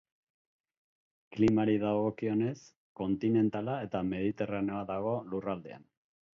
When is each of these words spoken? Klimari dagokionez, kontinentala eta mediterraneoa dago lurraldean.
Klimari 1.35 1.75
dagokionez, 1.83 2.55
kontinentala 3.03 3.79
eta 3.87 4.05
mediterraneoa 4.11 4.85
dago 4.97 5.17
lurraldean. 5.31 5.89